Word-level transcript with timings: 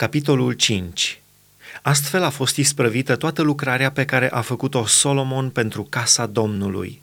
Capitolul 0.00 0.52
5 0.52 1.20
Astfel 1.82 2.22
a 2.22 2.28
fost 2.30 2.56
isprăvită 2.56 3.16
toată 3.16 3.42
lucrarea 3.42 3.90
pe 3.90 4.04
care 4.04 4.30
a 4.30 4.40
făcut-o 4.40 4.86
Solomon 4.86 5.50
pentru 5.50 5.82
casa 5.82 6.26
Domnului. 6.26 7.02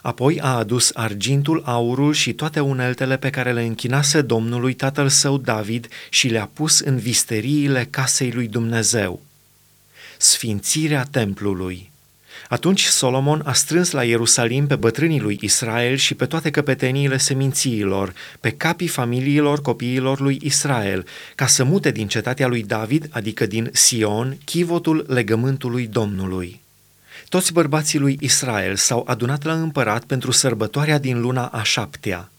Apoi 0.00 0.40
a 0.40 0.56
adus 0.56 0.90
argintul, 0.94 1.62
aurul 1.64 2.12
și 2.12 2.32
toate 2.32 2.60
uneltele 2.60 3.16
pe 3.16 3.30
care 3.30 3.52
le 3.52 3.62
închinase 3.62 4.22
Domnului 4.22 4.74
tatăl 4.74 5.08
său 5.08 5.38
David 5.38 5.88
și 6.10 6.28
le-a 6.28 6.50
pus 6.52 6.78
în 6.78 6.98
visteriile 6.98 7.86
casei 7.90 8.32
lui 8.32 8.48
Dumnezeu. 8.48 9.22
Sfințirea 10.18 11.04
templului– 11.10 11.90
atunci 12.48 12.84
Solomon 12.84 13.42
a 13.44 13.52
strâns 13.52 13.90
la 13.90 14.04
Ierusalim 14.04 14.66
pe 14.66 14.76
bătrânii 14.76 15.20
lui 15.20 15.38
Israel 15.40 15.96
și 15.96 16.14
pe 16.14 16.26
toate 16.26 16.50
căpeteniile 16.50 17.16
semințiilor, 17.16 18.12
pe 18.40 18.50
capii 18.50 18.88
familiilor 18.88 19.62
copiilor 19.62 20.20
lui 20.20 20.38
Israel, 20.42 21.06
ca 21.34 21.46
să 21.46 21.64
mute 21.64 21.90
din 21.90 22.08
cetatea 22.08 22.46
lui 22.46 22.62
David, 22.62 23.08
adică 23.10 23.46
din 23.46 23.70
Sion, 23.72 24.38
chivotul 24.44 25.04
legământului 25.08 25.86
Domnului. 25.86 26.60
Toți 27.28 27.52
bărbații 27.52 27.98
lui 27.98 28.16
Israel 28.20 28.76
s-au 28.76 29.04
adunat 29.08 29.42
la 29.42 29.52
împărat 29.52 30.04
pentru 30.04 30.30
sărbătoarea 30.30 30.98
din 30.98 31.20
luna 31.20 31.46
a 31.46 31.62
șaptea. 31.62 32.30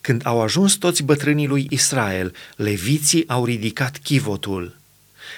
Când 0.00 0.20
au 0.24 0.40
ajuns 0.40 0.74
toți 0.74 1.02
bătrânii 1.02 1.46
lui 1.46 1.66
Israel, 1.70 2.34
leviții 2.56 3.28
au 3.28 3.44
ridicat 3.44 3.98
chivotul– 4.02 4.76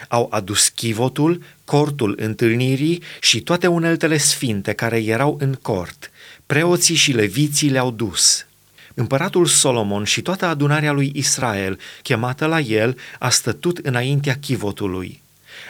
au 0.08 0.28
adus 0.30 0.68
chivotul, 0.68 1.42
cortul 1.64 2.16
întâlnirii 2.20 3.02
și 3.20 3.40
toate 3.40 3.66
uneltele 3.66 4.16
sfinte 4.16 4.72
care 4.72 5.04
erau 5.04 5.36
în 5.40 5.54
cort. 5.62 6.10
Preoții 6.46 6.94
și 6.94 7.12
leviții 7.12 7.70
le-au 7.70 7.90
dus. 7.90 8.46
Împăratul 8.94 9.46
Solomon 9.46 10.04
și 10.04 10.22
toată 10.22 10.46
adunarea 10.46 10.92
lui 10.92 11.12
Israel, 11.14 11.78
chemată 12.02 12.46
la 12.46 12.60
el, 12.60 12.98
a 13.18 13.28
stătut 13.28 13.78
înaintea 13.78 14.38
chivotului. 14.38 15.22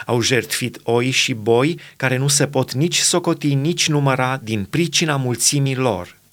Au 0.07 0.21
jertfit 0.21 0.81
oi 0.83 1.11
și 1.11 1.35
boi 1.35 1.81
care 1.97 2.17
nu 2.17 2.29
se 2.29 2.47
pot 2.47 2.73
nici 2.73 2.99
socoti, 2.99 3.55
nici 3.55 3.89
număra 3.89 4.41
din 4.43 4.65
pricina 4.65 5.17
mulțimii 5.17 5.77
lor– 5.77 6.17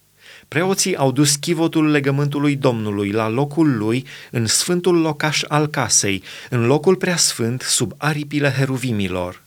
Preoții 0.53 0.95
au 0.95 1.11
dus 1.11 1.35
chivotul 1.35 1.89
legământului 1.89 2.55
Domnului 2.55 3.11
la 3.11 3.29
locul 3.29 3.77
lui 3.77 4.05
în 4.31 4.45
sfântul 4.45 5.01
locaș 5.01 5.43
al 5.47 5.67
casei, 5.67 6.23
în 6.49 6.65
locul 6.65 6.95
preasfânt 6.95 7.61
sub 7.61 7.93
aripile 7.97 8.49
heruvimilor. 8.49 9.41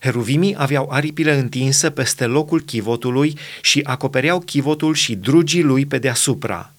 Heruvimii 0.00 0.54
aveau 0.58 0.88
aripile 0.90 1.38
întinse 1.38 1.90
peste 1.90 2.26
locul 2.26 2.60
chivotului 2.60 3.38
și 3.60 3.80
acopereau 3.84 4.40
chivotul 4.40 4.94
și 4.94 5.14
drugii 5.14 5.62
lui 5.62 5.86
pe 5.86 5.98
deasupra. 5.98 6.72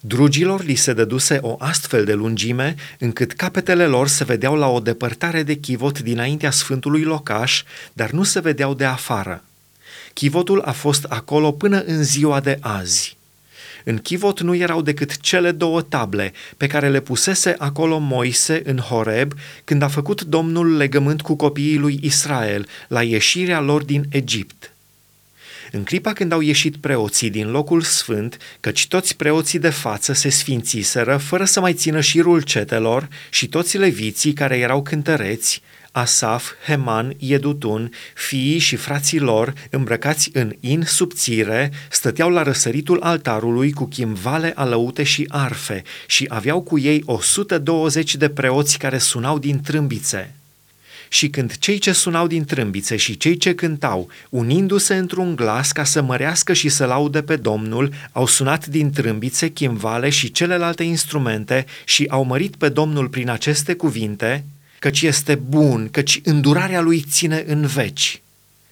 Drugilor 0.00 0.64
li 0.64 0.74
se 0.74 0.92
dăduse 0.92 1.38
o 1.42 1.56
astfel 1.58 2.04
de 2.04 2.12
lungime 2.12 2.74
încât 2.98 3.32
capetele 3.32 3.86
lor 3.86 4.08
se 4.08 4.24
vedeau 4.24 4.54
la 4.54 4.68
o 4.68 4.80
depărtare 4.80 5.42
de 5.42 5.54
chivot 5.54 6.00
dinaintea 6.00 6.50
sfântului 6.50 7.02
locaș, 7.02 7.62
dar 7.92 8.10
nu 8.10 8.22
se 8.22 8.40
vedeau 8.40 8.74
de 8.74 8.84
afară. 8.84 9.44
Chivotul 10.18 10.60
a 10.60 10.72
fost 10.72 11.04
acolo 11.04 11.52
până 11.52 11.82
în 11.82 12.04
ziua 12.04 12.40
de 12.40 12.58
azi. 12.60 13.16
În 13.84 13.98
chivot 13.98 14.40
nu 14.40 14.54
erau 14.54 14.82
decât 14.82 15.20
cele 15.20 15.50
două 15.50 15.82
table 15.82 16.32
pe 16.56 16.66
care 16.66 16.88
le 16.88 17.00
pusese 17.00 17.54
acolo 17.58 17.98
Moise 17.98 18.62
în 18.64 18.76
Horeb 18.76 19.32
când 19.64 19.82
a 19.82 19.88
făcut 19.88 20.22
Domnul 20.22 20.76
legământ 20.76 21.22
cu 21.22 21.34
copiii 21.34 21.76
lui 21.76 21.98
Israel 22.02 22.68
la 22.88 23.02
ieșirea 23.02 23.60
lor 23.60 23.82
din 23.82 24.04
Egipt. 24.08 24.72
În 25.72 25.82
clipa 25.82 26.12
când 26.12 26.32
au 26.32 26.40
ieșit 26.40 26.76
preoții 26.76 27.30
din 27.30 27.50
locul 27.50 27.82
sfânt, 27.82 28.36
căci 28.60 28.86
toți 28.86 29.16
preoții 29.16 29.58
de 29.58 29.70
față 29.70 30.12
se 30.12 30.28
sfințiseră 30.28 31.16
fără 31.16 31.44
să 31.44 31.60
mai 31.60 31.74
țină 31.74 32.00
șirul 32.00 32.40
cetelor 32.40 33.08
și 33.30 33.48
toți 33.48 33.78
leviții 33.78 34.32
care 34.32 34.58
erau 34.58 34.82
cântăreți, 34.82 35.62
Asaf, 35.96 36.52
Heman, 36.66 37.14
Iedutun, 37.18 37.90
fiii 38.14 38.58
și 38.58 38.76
frații 38.76 39.18
lor, 39.18 39.52
îmbrăcați 39.70 40.30
în 40.32 40.52
in 40.60 40.82
subțire, 40.86 41.70
stăteau 41.90 42.30
la 42.30 42.42
răsăritul 42.42 43.00
altarului 43.02 43.72
cu 43.72 43.84
chimvale 43.84 44.52
alăute 44.54 45.02
și 45.02 45.24
arfe 45.28 45.82
și 46.06 46.26
aveau 46.28 46.60
cu 46.60 46.78
ei 46.78 47.02
120 47.06 48.16
de 48.16 48.28
preoți 48.28 48.78
care 48.78 48.98
sunau 48.98 49.38
din 49.38 49.60
trâmbițe. 49.60 50.34
Și 51.08 51.28
când 51.28 51.56
cei 51.58 51.78
ce 51.78 51.92
sunau 51.92 52.26
din 52.26 52.44
trâmbițe 52.44 52.96
și 52.96 53.16
cei 53.16 53.36
ce 53.36 53.54
cântau, 53.54 54.08
unindu-se 54.28 54.94
într-un 54.94 55.36
glas 55.36 55.72
ca 55.72 55.84
să 55.84 56.02
mărească 56.02 56.52
și 56.52 56.68
să 56.68 56.84
laude 56.84 57.22
pe 57.22 57.36
Domnul, 57.36 57.92
au 58.12 58.26
sunat 58.26 58.66
din 58.66 58.90
trâmbițe, 58.90 59.48
chimvale 59.48 60.08
și 60.10 60.30
celelalte 60.30 60.82
instrumente 60.82 61.66
și 61.84 62.06
au 62.08 62.24
mărit 62.24 62.56
pe 62.56 62.68
Domnul 62.68 63.08
prin 63.08 63.28
aceste 63.30 63.74
cuvinte, 63.74 64.44
căci 64.78 65.02
este 65.02 65.34
bun, 65.34 65.88
căci 65.90 66.20
îndurarea 66.24 66.80
lui 66.80 67.04
ține 67.10 67.44
în 67.46 67.66
veci. 67.66 68.20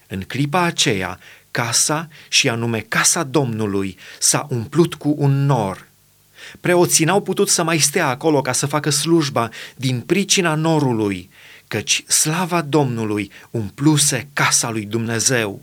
În 0.07 0.21
clipa 0.21 0.63
aceea, 0.63 1.19
casa, 1.51 2.09
și 2.29 2.49
anume 2.49 2.81
casa 2.81 3.23
Domnului, 3.23 3.99
s-a 4.19 4.47
umplut 4.51 4.95
cu 4.95 5.15
un 5.19 5.47
nor. 5.47 5.89
Preoții 6.61 7.05
n-au 7.05 7.23
putut 7.23 7.49
să 7.49 7.63
mai 7.63 7.79
stea 7.79 8.09
acolo 8.09 8.41
ca 8.41 8.53
să 8.53 8.67
facă 8.67 8.91
slujba 8.91 9.49
din 9.77 10.01
pricina 10.01 10.55
norului, 10.55 11.31
căci 11.69 12.05
slava 12.07 12.61
Domnului 12.63 13.31
umpluse 13.51 14.29
casa 14.33 14.71
lui 14.71 14.85
Dumnezeu. 14.85 15.63